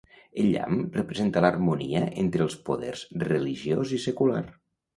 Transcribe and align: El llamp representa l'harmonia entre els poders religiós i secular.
El 0.43 0.47
llamp 0.53 0.79
representa 0.97 1.43
l'harmonia 1.45 2.01
entre 2.23 2.47
els 2.47 2.57
poders 2.71 3.05
religiós 3.27 3.97
i 4.01 4.05
secular. 4.11 4.45